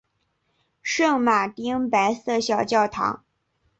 [0.81, 3.23] 圣马丁白色小教堂。